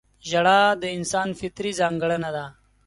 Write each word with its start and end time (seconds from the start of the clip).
•ژړا 0.29 0.61
د 0.81 0.83
انسان 0.97 1.29
فطري 1.39 1.71
ځانګړنه 1.79 2.29
ده. 2.35 2.45